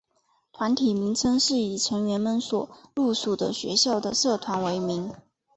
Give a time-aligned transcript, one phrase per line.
[0.51, 5.13] 团体名称是以成员们所隶属的学校的社团为名。